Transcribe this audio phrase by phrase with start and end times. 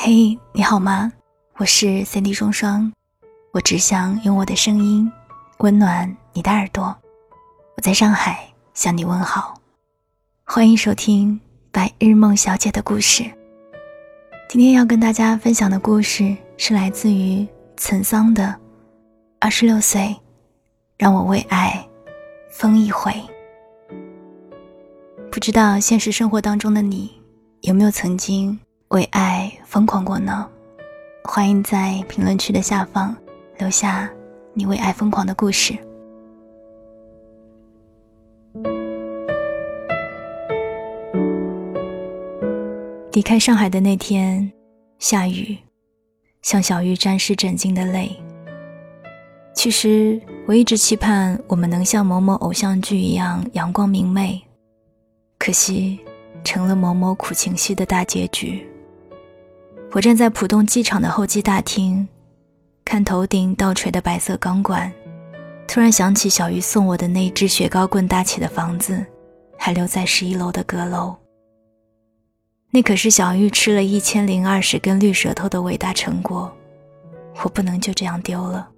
[0.00, 1.12] 嘿，你好吗？
[1.56, 2.92] 我是 Cindy 双双，
[3.52, 5.10] 我只想用我的声音
[5.58, 6.96] 温暖你的耳朵。
[7.76, 9.60] 我在上海向你问好，
[10.44, 11.34] 欢迎收听
[11.72, 13.24] 《白日梦小姐的故事》。
[14.48, 17.44] 今天要跟大家分享的故事是来自于
[17.76, 18.44] 岑桑的
[19.40, 20.14] 《二十六岁，
[20.96, 21.84] 让我为爱
[22.52, 23.10] 疯一回》。
[25.28, 27.10] 不知道现实生活当中的你
[27.62, 28.56] 有没有曾经？
[28.88, 30.48] 为爱疯狂过呢？
[31.22, 33.14] 欢迎在评论区的下方
[33.58, 34.10] 留下
[34.54, 35.74] 你为爱疯狂的故事。
[43.12, 44.50] 离开上海的那天，
[44.98, 45.58] 下雨，
[46.40, 48.18] 像小玉沾湿枕巾的泪。
[49.52, 54.40] 其实我一直期盼我们能像某某偶像剧一样阳光明媚，
[55.38, 56.00] 可惜
[56.42, 58.66] 成了某某苦情戏的大结局。
[59.90, 62.06] 我站在浦东机场的候机大厅，
[62.84, 64.92] 看头顶倒垂的白色钢管，
[65.66, 69.04] 突然想起小鱼送我的那只雪糕棍搭起的房子，
[69.56, 71.16] 还留在十一楼的阁楼。
[72.70, 76.52] 那可是小玉吃了一千零二十根绿舌头的伟大成果，
[77.42, 78.68] 我不能就这样丢了。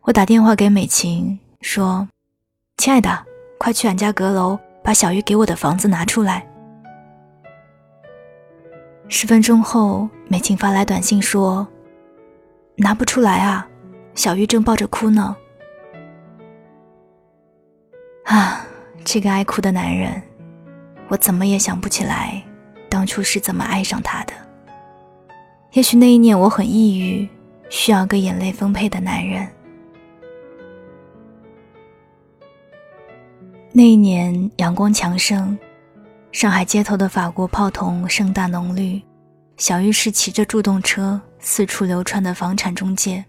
[0.00, 2.08] 我打电话给美琴说
[2.78, 3.26] ：“亲爱的，
[3.58, 6.44] 快去俺家阁楼把小玉给我的房子拿出来。”
[9.12, 11.66] 十分钟后，美琴发来短信说
[12.78, 13.68] ：“拿不出来啊，
[14.14, 15.36] 小玉正抱着哭呢。”
[18.24, 18.64] 啊，
[19.04, 20.22] 这个爱哭的男人，
[21.08, 22.40] 我怎么也想不起来，
[22.88, 24.32] 当初是怎么爱上他的。
[25.72, 27.28] 也许那一年我很抑郁，
[27.68, 29.46] 需要个眼泪丰沛的男人。
[33.72, 35.58] 那一年阳光强盛。
[36.32, 39.02] 上海街头的法国泡桐盛大浓绿，
[39.56, 43.24] 小玉是骑着助动车四处流窜的房产中介，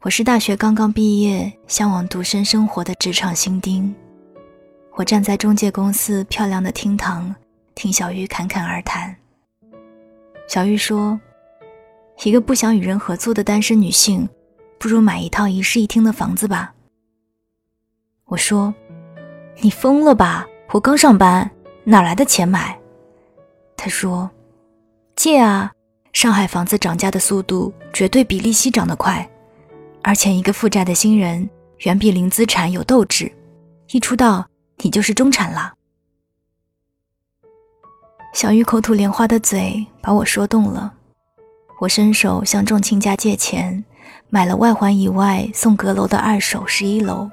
[0.00, 3.94] 我是大学刚刚毕业、向往独身生活的职场新丁。
[4.94, 7.32] 我站在中介公司漂亮的厅堂，
[7.76, 9.14] 听小玉侃侃而谈。
[10.48, 11.18] 小玉说
[12.24, 14.28] ：“一个不想与人合作的单身女性，
[14.76, 16.74] 不如买一套一室一厅的房子吧。”
[18.26, 18.74] 我说
[19.62, 20.44] ：“你疯了吧？
[20.72, 21.48] 我刚上班。”
[21.90, 22.78] 哪来的钱买？
[23.74, 24.30] 他说
[25.16, 25.72] ：“借啊！
[26.12, 29.26] 上海房子涨价的速度绝对比利息涨得快，
[30.02, 31.48] 而且一个负债的新人
[31.78, 33.32] 远比零资产有斗志。
[33.92, 34.46] 一出道，
[34.82, 35.72] 你就是中产了。”
[38.36, 40.92] 小玉口吐莲花的嘴把我说动了，
[41.80, 43.82] 我伸手向众亲家借钱，
[44.28, 47.30] 买了外环以外送阁楼的二手十一楼。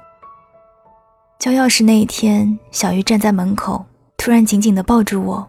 [1.38, 3.84] 交钥匙那一天，小玉站在门口。
[4.26, 5.48] 突然紧紧地抱住我，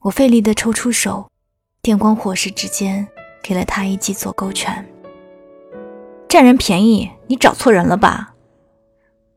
[0.00, 1.30] 我费力地抽出手，
[1.80, 3.06] 电光火石之间
[3.40, 4.84] 给了他一记左勾拳。
[6.28, 8.34] 占人便宜，你找错人了吧？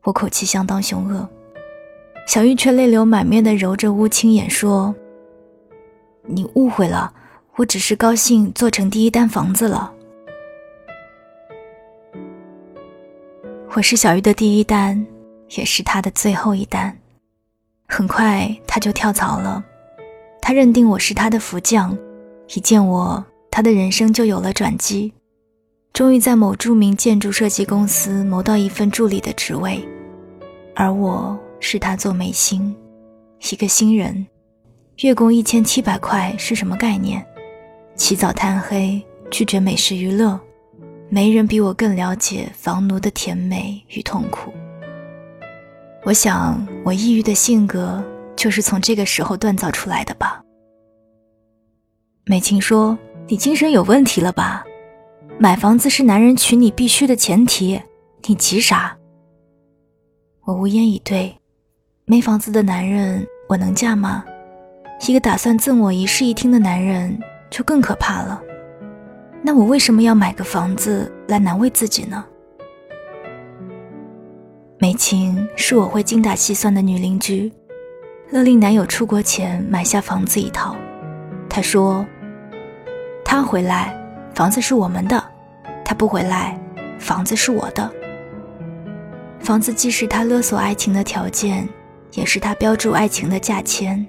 [0.02, 1.28] 我口气相当凶恶，
[2.26, 4.92] 小玉却泪流满面地揉着乌青眼说
[6.26, 7.14] ：“你误会了，
[7.54, 9.92] 我只是高兴做成第一单房子了。
[13.76, 15.06] 我是小玉的第一单，
[15.50, 16.98] 也是她的最后一单。”
[17.94, 19.62] 很快他就跳槽了，
[20.40, 21.94] 他认定我是他的福将，
[22.54, 25.12] 一见我，他的人生就有了转机，
[25.92, 29.86] 终于在某著名建筑设计公司谋到一份助理的职位，
[30.74, 32.74] 而我是他做美心，
[33.50, 34.26] 一个新人，
[35.02, 37.22] 月供一千七百块是什么概念？
[37.94, 40.40] 起早贪黑，拒绝美食娱乐，
[41.10, 44.50] 没人比我更了解房奴的甜美与痛苦。
[46.04, 48.02] 我想，我抑郁的性格
[48.34, 50.42] 就是从这个时候锻造出来的吧。
[52.24, 52.98] 美琴说
[53.28, 54.64] ：“你精神有问题了吧？
[55.38, 57.80] 买房子是男人娶你必须的前提，
[58.26, 58.96] 你急啥？”
[60.44, 61.32] 我无言以对。
[62.04, 64.24] 没房子的男人，我能嫁吗？
[65.06, 67.16] 一个打算赠我一室一厅的男人，
[67.48, 68.42] 就更可怕了。
[69.40, 72.24] 那我为什么要买个房子来难为自己呢？
[74.82, 77.52] 美琴是我会精打细算的女邻居，
[78.30, 80.74] 勒令男友出国前买下房子一套。
[81.48, 82.04] 她说
[83.24, 83.96] ：“他回来，
[84.34, 85.22] 房子是我们的；
[85.84, 86.58] 他不回来，
[86.98, 87.88] 房子是我的。
[89.38, 91.68] 房子既是他勒索爱情的条件，
[92.14, 94.04] 也是他标注爱情的价签。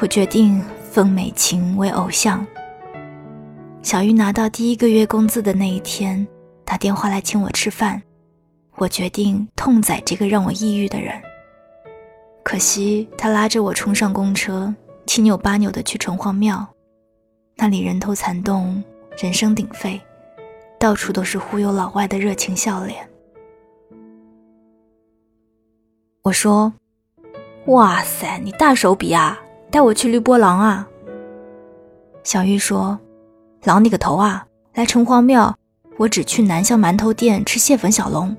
[0.00, 2.44] 我决定奉美琴为偶像。
[3.82, 6.26] 小玉拿到第一个月工资的那一天，
[6.64, 8.02] 打电话来请我吃饭。”
[8.80, 11.12] 我决定痛宰这个让我抑郁的人。
[12.42, 14.74] 可惜他拉着我冲上公车，
[15.04, 16.66] 七扭八扭的去城隍庙。
[17.56, 18.82] 那里人头攒动，
[19.18, 20.00] 人声鼎沸，
[20.78, 23.06] 到处都是忽悠老外的热情笑脸。
[26.22, 26.72] 我说
[27.68, 29.38] ：“哇塞，你大手笔啊！
[29.70, 30.88] 带我去绿波廊啊！”
[32.24, 32.98] 小玉说
[33.64, 34.46] ：“廊你个头啊！
[34.72, 35.54] 来城隍庙，
[35.98, 38.34] 我只去南巷馒头店吃蟹粉小笼，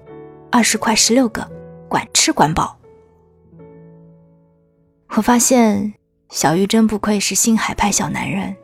[0.52, 1.50] 二十块十六个，
[1.88, 2.78] 管吃管饱。”
[5.16, 5.94] 我发现
[6.30, 8.56] 小玉真不愧是星海派小男人，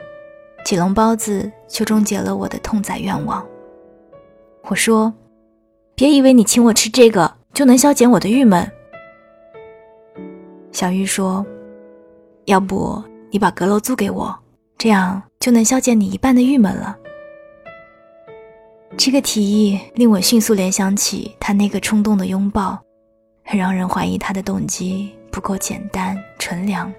[0.64, 3.46] 几笼包子就终结了我的痛宰愿望。
[4.64, 5.14] 我说
[5.96, 8.70] ：“别以为你请我吃这个就能消减我的郁闷。”
[10.72, 11.46] 小玉说
[12.46, 13.02] ：“要不
[13.32, 14.38] 你把阁楼租给我，
[14.78, 16.98] 这样就能消减你一半的郁闷了。”
[18.96, 22.80] 这个提议令我迅速联想起他那个冲动的拥抱，
[23.44, 25.12] 很让人怀疑他的动机。
[25.30, 26.92] 不够简单纯良。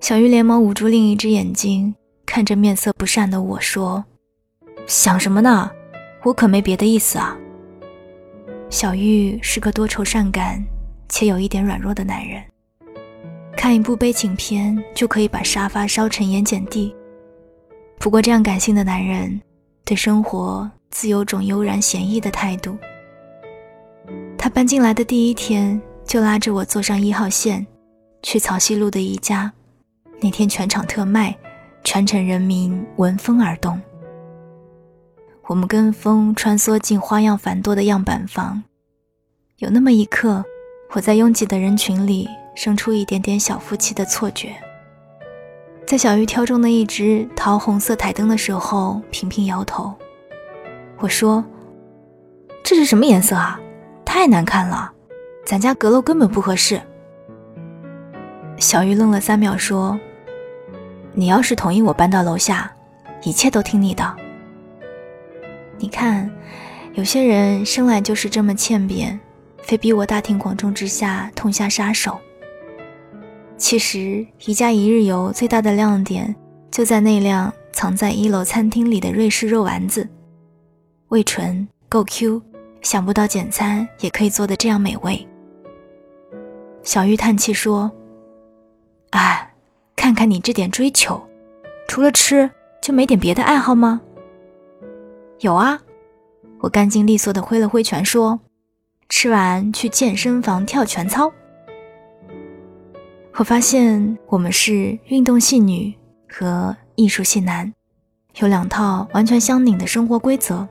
[0.00, 1.94] 小玉连忙捂住另一只眼睛，
[2.24, 4.02] 看着面色不善的我说
[4.88, 5.70] ：“想什么呢？
[6.22, 7.36] 我可没别的意思啊。”
[8.70, 10.64] 小玉是个多愁善感
[11.10, 12.42] 且有一点软弱的男人，
[13.54, 16.94] 看一部悲情片就可以把沙发烧成盐碱地。
[18.00, 19.40] 不过这样感性的男人，
[19.84, 22.76] 对生活自有种悠然闲逸的态度。
[24.36, 25.80] 他搬进来的第一天。
[26.02, 27.64] 就拉着我坐上一号线，
[28.20, 29.52] 去曹溪路的一家。
[30.20, 31.32] 那天全场特卖，
[31.84, 33.80] 全城人民闻风而动。
[35.46, 38.60] 我们跟风穿梭进花样繁多的样板房，
[39.58, 40.44] 有那么一刻，
[40.90, 44.56] 我在拥挤的人群里生出一点点小夫妻的错觉。
[45.90, 49.92] 在小玉挑中的一只桃红色台灯的时候，频频摇头。
[50.98, 51.44] 我说
[52.62, 53.58] ：“这是什么颜色啊？
[54.04, 54.92] 太难看了。”
[55.44, 56.80] 咱家阁楼根本不合适。
[58.56, 59.98] 小玉愣了三秒，说
[61.12, 62.72] ：“你要是同意我搬到楼下，
[63.24, 64.16] 一切都听你的。”
[65.76, 66.30] 你看，
[66.94, 69.18] 有些人生来就是这么欠扁，
[69.60, 72.16] 非逼我大庭广众之下痛下杀手。
[73.60, 76.34] 其实，宜家一日游最大的亮点
[76.70, 80.08] 就在那辆藏在一楼餐厅里的瑞士肉丸子，
[81.08, 82.40] 味纯够 Q，
[82.80, 85.28] 想不到简餐也可以做的这样美味。
[86.82, 87.92] 小玉叹气说
[89.12, 89.52] ：“哎，
[89.94, 91.22] 看看你这点追求，
[91.86, 94.00] 除了吃就没点别的爱好吗
[95.40, 95.78] ？”“有啊。”
[96.60, 98.40] 我干净利索的挥了挥拳说
[99.10, 101.30] ：“吃完去健身房跳拳操。”
[103.34, 105.94] 我发现我们是运动系女
[106.28, 107.72] 和艺术系男，
[108.40, 110.68] 有两套完全相拧的生活规则。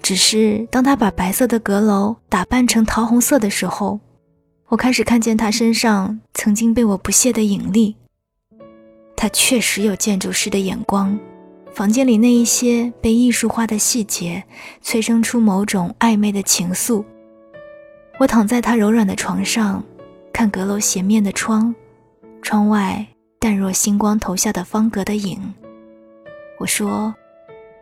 [0.00, 4.00] 只是当他把白色的阁楼打扮成桃红色的时候。
[4.68, 7.96] 我开始看见他身上曾经被我不屑的引力。
[9.16, 11.18] 他确实有建筑师的眼光，
[11.72, 14.44] 房间里那一些被艺术化的细节，
[14.82, 17.02] 催生出某种暧昧的情愫。
[18.18, 19.82] 我躺在他柔软的床上，
[20.38, 21.74] 看阁楼斜面的窗，
[22.42, 23.04] 窗外
[23.40, 25.36] 淡若星光投下的方格的影。
[26.60, 27.12] 我说：“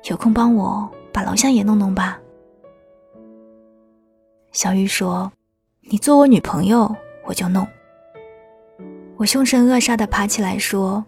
[0.09, 2.19] 有空帮我把楼下也弄弄吧。”
[4.53, 5.31] 小玉说。
[5.83, 7.69] 你做我女朋友，我就弄。
[9.19, 11.05] 我凶神恶煞的爬起来说：“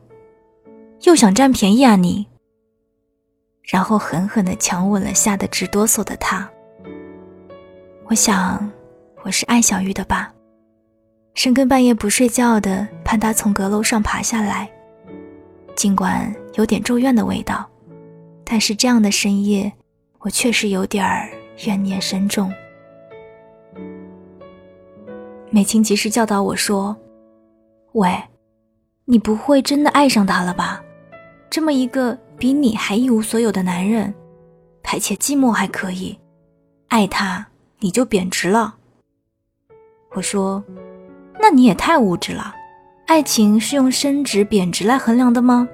[1.04, 2.26] 又想占便宜啊你！”
[3.64, 6.46] 然后狠狠的强吻了吓得直哆嗦的他。
[8.04, 8.70] 我想，
[9.22, 10.30] 我是爱小玉的吧？
[11.38, 14.68] 深更半夜不睡觉的盼他从阁楼上爬下来，
[15.76, 17.64] 尽管有点咒怨的味道，
[18.44, 19.72] 但是这样的深夜，
[20.18, 21.30] 我确实有点儿
[21.64, 22.52] 怨念深重。
[25.48, 26.96] 美琴及时教导我说
[27.94, 28.20] ：“喂，
[29.04, 30.82] 你不会真的爱上他了吧？
[31.48, 34.12] 这么一个比你还一无所有的男人，
[34.82, 36.18] 排解寂寞还可以，
[36.88, 37.46] 爱他
[37.78, 38.74] 你就贬值了。”
[40.16, 40.60] 我说
[41.50, 42.54] ：“那你也太物质了，
[43.06, 45.66] 爱情是用升值贬值来衡量的吗？”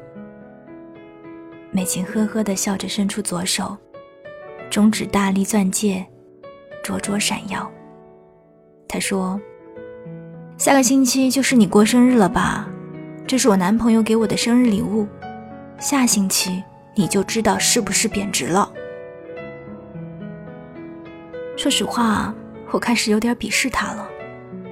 [1.72, 3.76] 美琴呵呵的笑着，伸出左手，
[4.70, 6.06] 中指大力钻戒，
[6.84, 7.68] 灼灼闪耀。
[8.86, 9.40] 她说。
[10.56, 12.68] 下个星期就是你过生日了吧？
[13.26, 15.04] 这是我男朋友给我的生日礼物。
[15.80, 16.62] 下星期
[16.94, 18.70] 你就知道是不是贬值了。
[21.56, 22.32] 说实话，
[22.70, 24.08] 我开始有点鄙视他了，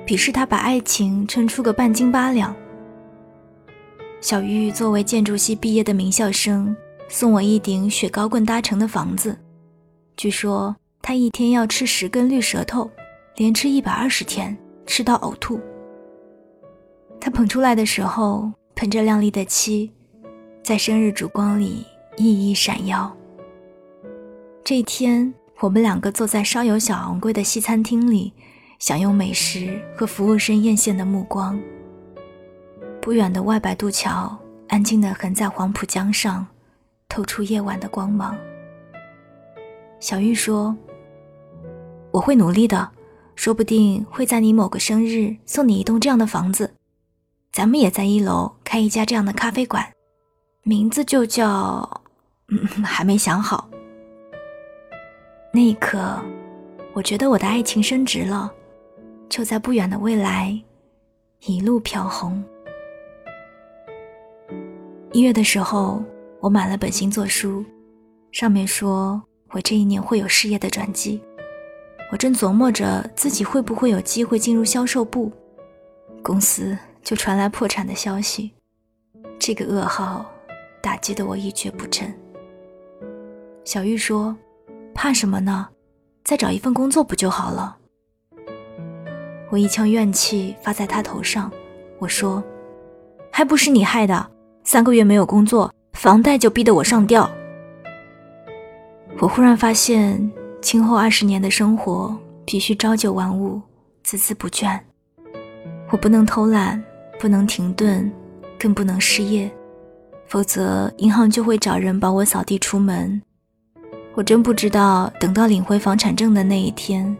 [0.06, 2.54] 鄙视他把爱情称出个半斤八两。
[4.21, 6.75] 小玉作为建筑系毕业的名校生，
[7.09, 9.37] 送我一顶雪糕棍搭成的房子。
[10.16, 12.90] 据说他一天要吃十根绿舌头，
[13.37, 14.56] 连吃一百二十天，
[14.87, 15.61] 吃到呕吐。
[17.21, 19.90] 他捧出来的时候，喷着亮丽的漆，
[20.62, 23.16] 在生日烛光里熠熠闪耀。
[24.64, 28.32] 这一天，我们两个坐在稍有小昂贵的西餐厅里，
[28.82, 31.56] 享用美食和服务生艳羡的目光。
[33.00, 34.36] 不远的外白渡桥
[34.66, 36.44] 安静地横在黄浦江上，
[37.08, 38.36] 透出夜晚的光芒。
[40.00, 40.76] 小玉说
[42.10, 42.90] ：“我会努力的，
[43.36, 46.74] 说不定会在你某个生日送你一栋这样的房子。
[47.52, 49.92] 咱们也在一楼开一家这样的咖啡馆，
[50.64, 51.88] 名字就叫……
[52.48, 53.70] 嗯，还没想好。”
[55.54, 56.20] 那一刻，
[56.94, 58.52] 我觉得我的爱情升值了，
[59.32, 60.54] 就在不远的未来，
[61.46, 62.44] 一路飘红。
[65.10, 66.04] 一月的时候，
[66.38, 67.64] 我买了本星座书，
[68.30, 69.22] 上面说
[69.52, 71.18] 我这一年会有事业的转机。
[72.10, 75.32] 我正琢磨着自己会不会有机会进入销售部，
[76.22, 78.52] 公司就传来破产的消息，
[79.38, 80.30] 这个噩耗
[80.82, 82.12] 打击得我一蹶不振。
[83.64, 84.36] 小玉说。
[84.94, 85.70] 怕什么呢？
[86.22, 87.78] 再找一份工作不就好了？
[89.52, 91.52] 我一腔怨气发在他头上，
[91.99, 92.42] 我说
[93.30, 94.26] ：“还不是你害的！
[94.64, 97.30] 三个月没有工作，房贷就逼得我上吊。”
[99.21, 100.32] 我忽然发现，
[100.62, 102.16] 今后二十年的生活
[102.47, 103.61] 必须朝九晚五，
[104.06, 104.80] 孜孜不倦。
[105.90, 106.82] 我不能偷懒，
[107.21, 108.11] 不能停顿，
[108.59, 109.50] 更不能失业，
[110.28, 113.21] 否则银行就会找人把我扫地出门。
[114.14, 117.14] 我真不知道，等到领回房产证的那一天，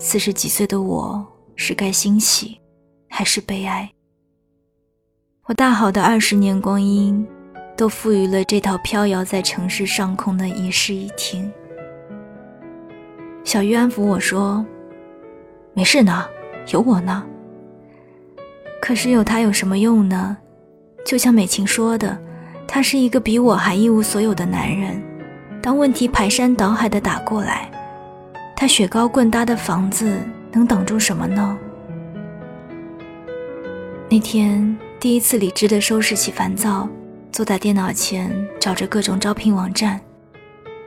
[0.00, 1.24] 四十几岁的我
[1.62, 2.58] 是该欣喜，
[3.10, 3.86] 还是悲哀？
[5.44, 7.24] 我大好的二十年光阴，
[7.76, 11.52] 都赋予了这套飘摇在城市上空的一室一厅。
[13.44, 14.64] 小鱼安抚我说
[15.76, 16.26] ：“没事呢，
[16.72, 17.22] 有我呢。”
[18.80, 20.38] 可是有他有什么用呢？
[21.04, 22.18] 就像美琴说的，
[22.66, 24.98] 他是一个比我还一无所有的男人。
[25.60, 27.70] 当问题排山倒海的打过来，
[28.56, 30.18] 他雪糕棍搭的房子
[30.52, 31.56] 能挡住什么呢？
[34.08, 36.88] 那天第一次理智的收拾起烦躁，
[37.30, 40.00] 坐在电脑前找着各种招聘网站。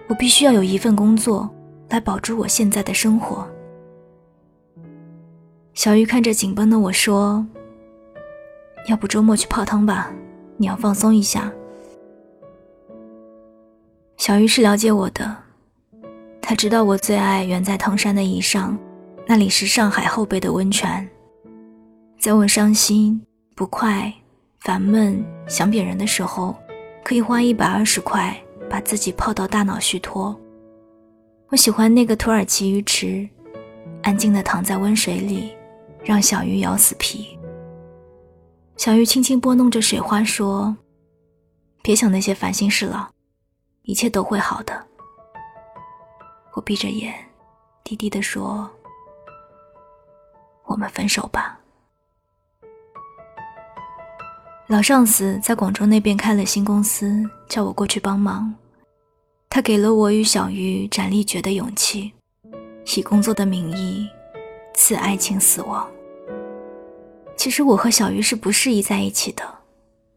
[0.08, 1.50] 我必须要有一份工作
[1.89, 3.48] 来保住我现在的生活。
[5.74, 7.46] 小鱼看着紧绷的我说
[8.89, 10.12] ：“要不周末去泡汤吧，
[10.58, 11.51] 你要放松一下。”
[14.17, 15.36] 小鱼是了解我的，
[16.41, 18.77] 他知道我最爱远在唐山的宜上，
[19.25, 21.10] 那里是上海后背的温泉。
[22.20, 23.22] 在我伤心、
[23.56, 24.13] 不快、
[24.60, 26.56] 烦闷、想扁人的时候，
[27.03, 28.36] 可以花一百二十块
[28.70, 30.38] 把自己泡到大脑虚脱。
[31.48, 33.27] 我喜欢那个土耳其鱼池，
[34.01, 35.56] 安静地躺在温水里，
[36.03, 37.38] 让小鱼咬死皮。
[38.75, 40.75] 小鱼轻轻拨弄着水花说
[41.82, 43.10] ：“别想那些烦心事了。”
[43.84, 44.86] 一切都会好的。
[46.53, 47.13] 我闭着眼，
[47.84, 48.70] 低低的说
[50.74, 51.58] ：“我们分手吧。”
[54.68, 58.53] 老上司在广州那边开了新公司，叫我过去帮忙。
[59.50, 62.12] 他给了我与小鱼斩立决的勇气，
[62.98, 64.10] 以工作的名义
[64.74, 65.88] 赐爱情死亡。
[67.36, 69.44] 其实我和小鱼是不适宜在一起的，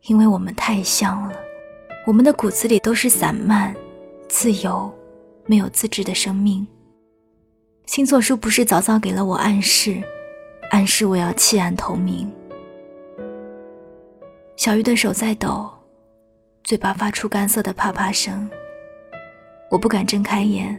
[0.04, 1.36] 因为我们太像了。
[2.06, 3.74] 我们的骨子里都是散漫、
[4.28, 4.90] 自由、
[5.44, 6.66] 没有自制的生命。
[7.84, 10.02] 星座书不是早早给了我暗示，
[10.70, 12.30] 暗示我要弃暗投明。
[14.56, 15.70] 小鱼的手在抖，
[16.64, 18.48] 嘴巴发出干涩的啪啪声。
[19.70, 20.78] 我不敢睁开眼，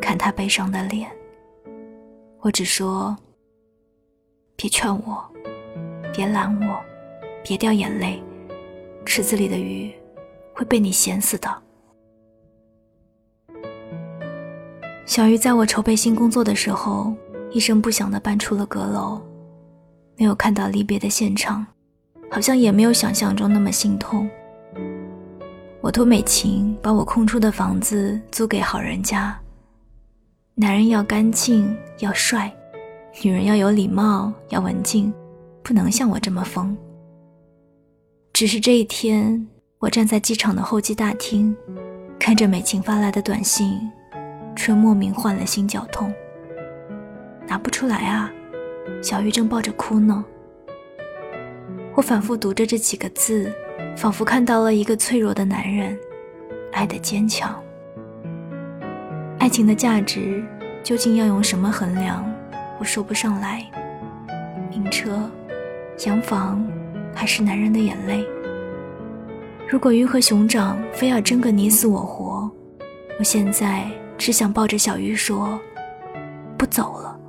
[0.00, 1.10] 看他悲伤的脸。
[2.40, 3.16] 我只说：
[4.56, 5.24] 别劝我，
[6.12, 6.80] 别拦我，
[7.42, 8.22] 别掉眼泪，
[9.04, 9.92] 池子里的鱼。
[10.52, 11.62] 会被你咸死的。
[15.06, 17.14] 小鱼在我筹备新工作的时候，
[17.52, 19.20] 一声不响地搬出了阁楼，
[20.16, 21.66] 没有看到离别的现场，
[22.30, 24.28] 好像也没有想象中那么心痛。
[25.80, 29.36] 我托美琴把我空出的房子租给好人家。
[30.54, 32.50] 男人要干净，要帅；
[33.22, 35.12] 女人要有礼貌，要文静，
[35.62, 36.76] 不能像我这么疯。
[38.32, 39.46] 只是这一天。
[39.80, 41.56] 我站在机场的候机大厅，
[42.18, 43.80] 看着美琴发来的短信，
[44.54, 46.12] 却莫名患了心绞痛。
[47.50, 48.30] 拿不出来啊，
[49.02, 50.24] 小玉正抱着哭呢。
[51.96, 53.52] 我反复读着这几个字，
[53.96, 55.98] 仿佛看到了一个脆弱的男人，
[56.72, 57.60] 爱的坚强。
[59.40, 60.44] 爱情的价值
[60.84, 62.24] 究竟要用什么衡量？
[62.78, 63.68] 我说不上来。
[64.70, 65.28] 名车、
[66.06, 66.64] 洋房，
[67.12, 68.24] 还是男人的眼泪？
[69.68, 72.48] 如果鱼和熊掌非要争个你死我活，
[73.18, 75.58] 我现在只想抱着小鱼说
[76.56, 77.19] ：“不走了，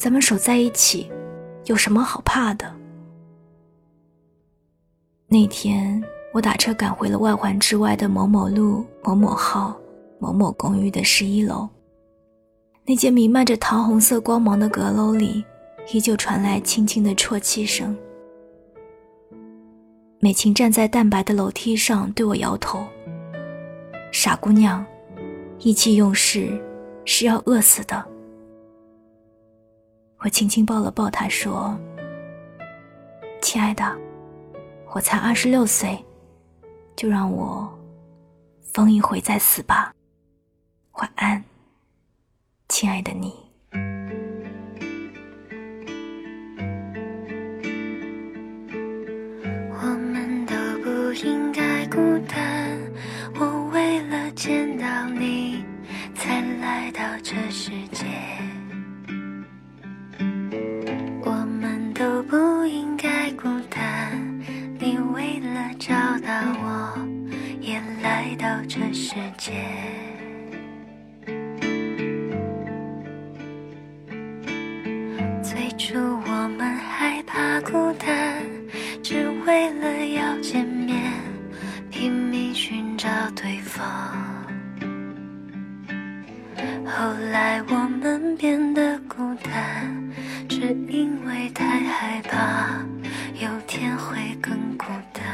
[0.00, 1.10] 咱们守在一起，
[1.66, 2.74] 有什么好怕的？”
[5.28, 6.02] 那天，
[6.32, 9.78] 我打车赶回了外环之外的某某路某某号
[10.18, 11.68] 某某公寓的十一楼。
[12.86, 15.44] 那间弥漫着桃红色光芒的阁楼里，
[15.92, 17.94] 依旧传来轻轻的啜泣声。
[20.18, 22.86] 美琴站在淡白的楼梯上，对我摇头
[24.10, 24.82] ：“傻姑娘，
[25.58, 26.58] 意气用事
[27.04, 28.02] 是要饿死的。”
[30.22, 31.78] 我轻轻抱了抱他，说
[33.40, 33.98] ：“亲爱的，
[34.92, 36.04] 我才二十六岁，
[36.94, 37.66] 就让我
[38.62, 39.94] 疯一回再死吧。
[40.92, 41.42] 晚安。”
[42.68, 43.34] 亲爱的你，
[49.72, 51.98] 我们都不应该孤
[52.28, 52.78] 单。
[53.38, 55.64] 我为了见到你，
[56.14, 58.04] 才来到这世界。
[68.72, 69.50] 这世界。
[75.42, 78.40] 最初我们害怕孤单，
[79.02, 81.02] 只为了要见面，
[81.90, 83.84] 拼命寻找对方。
[86.86, 90.12] 后来我们变得孤单，
[90.48, 92.86] 只因为太害怕
[93.44, 95.24] 有天会更孤单。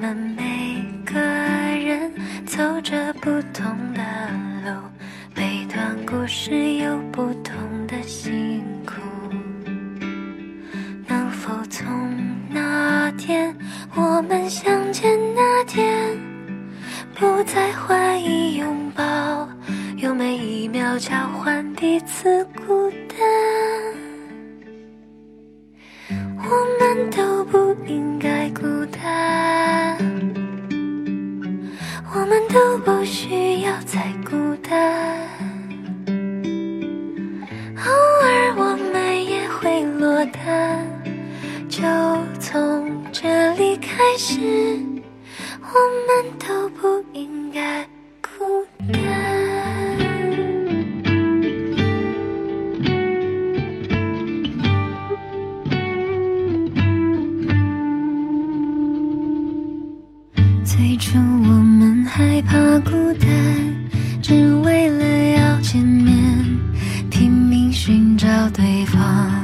[0.00, 2.12] 们每个人
[2.46, 4.00] 走着不同的
[4.64, 4.70] 路。
[5.34, 7.54] 每段故事有不同
[7.88, 8.94] 的辛苦，
[11.06, 11.86] 能否从
[12.48, 13.54] 那天
[13.94, 16.16] 我们相见那天，
[17.14, 19.48] 不再怀疑拥抱，
[19.96, 23.18] 用每一秒交换彼此孤单？
[26.38, 27.67] 我们都不
[68.58, 69.37] 对方。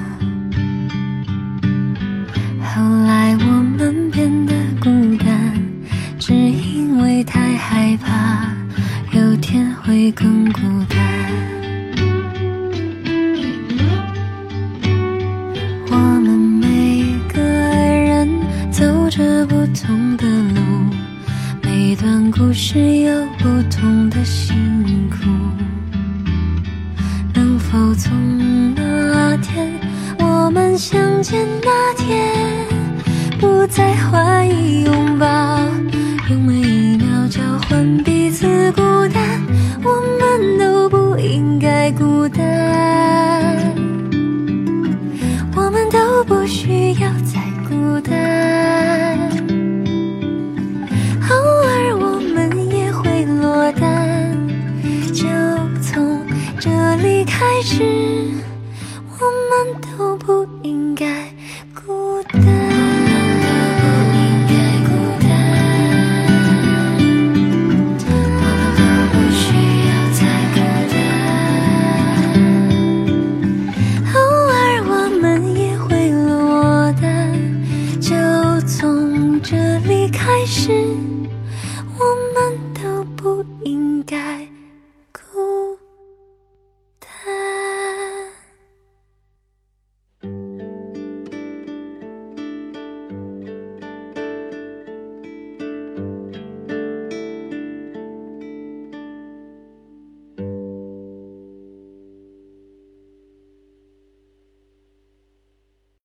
[33.64, 35.63] 不再怀疑拥抱，